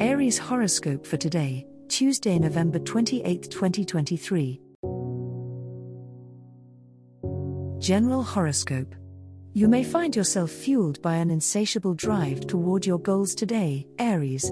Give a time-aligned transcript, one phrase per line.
[0.00, 4.60] Aries horoscope for today, Tuesday, November 28, 2023.
[7.78, 8.92] General horoscope.
[9.52, 14.50] You may find yourself fueled by an insatiable drive toward your goals today, Aries.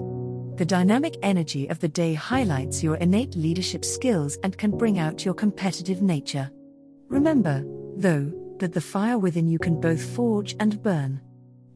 [0.55, 5.25] The dynamic energy of the day highlights your innate leadership skills and can bring out
[5.25, 6.49] your competitive nature.
[7.09, 7.65] Remember,
[7.97, 11.19] though, that the fire within you can both forge and burn.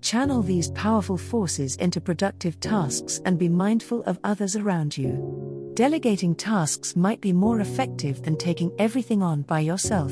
[0.02, 5.72] Channel these powerful forces into productive tasks and be mindful of others around you.
[5.74, 10.12] Delegating tasks might be more effective than taking everything on by yourself.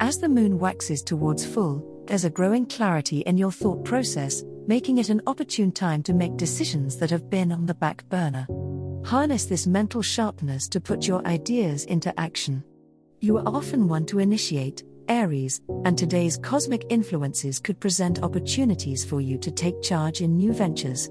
[0.00, 4.98] As the moon waxes towards full, there's a growing clarity in your thought process, making
[4.98, 8.46] it an opportune time to make decisions that have been on the back burner.
[9.04, 12.64] Harness this mental sharpness to put your ideas into action.
[13.20, 19.20] You are often one to initiate, Aries, and today's cosmic influences could present opportunities for
[19.20, 21.10] you to take charge in new ventures.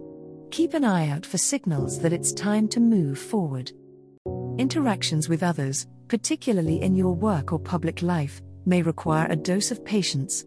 [0.51, 3.71] Keep an eye out for signals that it's time to move forward.
[4.57, 9.83] Interactions with others, particularly in your work or public life, may require a dose of
[9.83, 10.45] patience.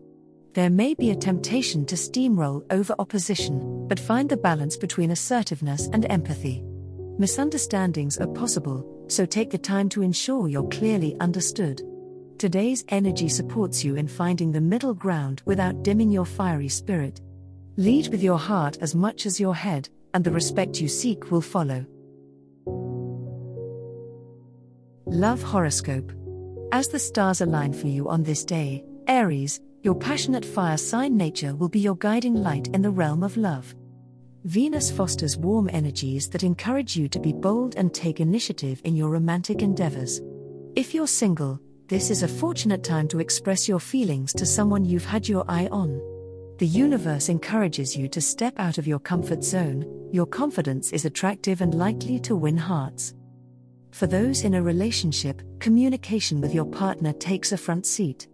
[0.55, 5.89] There may be a temptation to steamroll over opposition, but find the balance between assertiveness
[5.93, 6.63] and empathy.
[7.19, 11.83] Misunderstandings are possible, so take the time to ensure you're clearly understood.
[12.39, 17.23] Today's energy supports you in finding the middle ground without dimming your fiery spirit.
[17.79, 21.41] Lead with your heart as much as your head, and the respect you seek will
[21.41, 21.87] follow.
[25.07, 26.13] Love Horoscope.
[26.73, 31.55] As the stars align for you on this day, Aries, your passionate fire sign nature
[31.55, 33.75] will be your guiding light in the realm of love.
[34.45, 39.09] Venus fosters warm energies that encourage you to be bold and take initiative in your
[39.09, 40.21] romantic endeavors.
[40.75, 41.59] If you're single,
[41.89, 45.69] this is a fortunate time to express your feelings to someone you've had your eye
[45.71, 46.01] on.
[46.59, 51.61] The universe encourages you to step out of your comfort zone, your confidence is attractive
[51.61, 53.15] and likely to win hearts.
[53.93, 58.27] For those in a relationship, communication with your partner takes a front seat.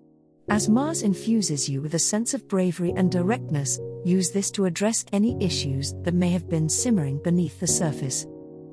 [0.48, 5.04] As Mars infuses you with a sense of bravery and directness, use this to address
[5.12, 8.26] any issues that may have been simmering beneath the surface.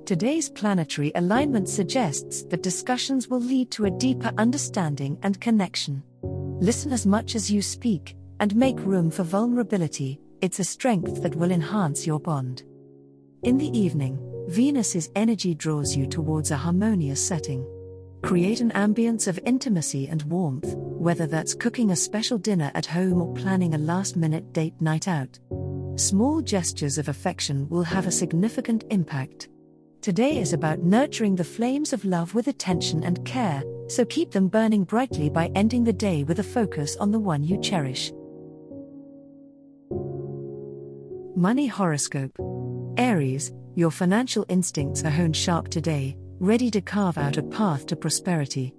[0.09, 6.01] Today's planetary alignment suggests that discussions will lead to a deeper understanding and connection.
[6.23, 11.35] Listen as much as you speak, and make room for vulnerability, it's a strength that
[11.35, 12.63] will enhance your bond.
[13.43, 17.63] In the evening, Venus's energy draws you towards a harmonious setting.
[18.23, 23.21] Create an ambience of intimacy and warmth, whether that's cooking a special dinner at home
[23.21, 25.37] or planning a last minute date night out.
[25.97, 29.49] Small gestures of affection will have a significant impact.
[30.01, 34.47] Today is about nurturing the flames of love with attention and care, so keep them
[34.47, 38.13] burning brightly by ending the day with a focus on the one you cherish.
[41.35, 42.31] Money Horoscope
[42.97, 47.97] Aries, your financial instincts are honed sharp today, ready to carve out a path to
[47.97, 48.73] prosperity.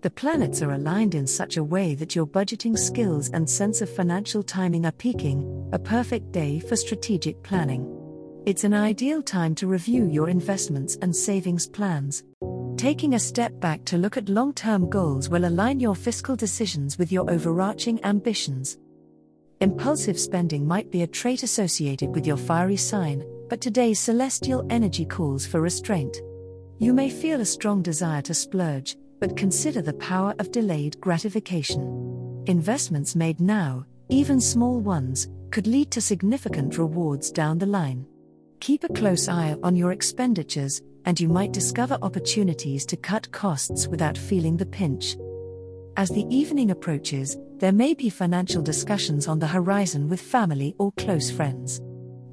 [0.00, 3.88] The planets are aligned in such a way that your budgeting skills and sense of
[3.88, 7.93] financial timing are peaking, a perfect day for strategic planning.
[8.46, 12.24] It's an ideal time to review your investments and savings plans.
[12.76, 16.98] Taking a step back to look at long term goals will align your fiscal decisions
[16.98, 18.76] with your overarching ambitions.
[19.62, 25.06] Impulsive spending might be a trait associated with your fiery sign, but today's celestial energy
[25.06, 26.20] calls for restraint.
[26.78, 32.44] You may feel a strong desire to splurge, but consider the power of delayed gratification.
[32.46, 38.04] Investments made now, even small ones, could lead to significant rewards down the line.
[38.64, 43.86] Keep a close eye on your expenditures, and you might discover opportunities to cut costs
[43.86, 45.18] without feeling the pinch.
[45.98, 50.92] As the evening approaches, there may be financial discussions on the horizon with family or
[50.92, 51.82] close friends.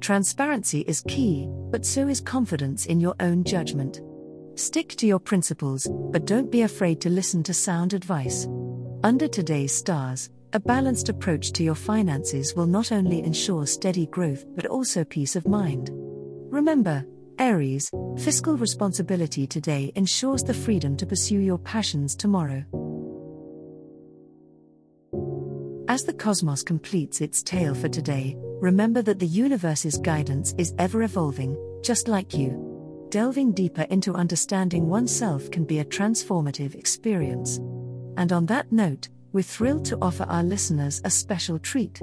[0.00, 4.00] Transparency is key, but so is confidence in your own judgment.
[4.54, 8.48] Stick to your principles, but don't be afraid to listen to sound advice.
[9.04, 14.46] Under today's stars, a balanced approach to your finances will not only ensure steady growth
[14.56, 15.90] but also peace of mind.
[16.52, 17.06] Remember,
[17.38, 22.62] Aries, fiscal responsibility today ensures the freedom to pursue your passions tomorrow.
[25.88, 31.04] As the cosmos completes its tale for today, remember that the universe's guidance is ever
[31.04, 33.06] evolving, just like you.
[33.08, 37.56] Delving deeper into understanding oneself can be a transformative experience.
[38.18, 42.02] And on that note, we're thrilled to offer our listeners a special treat.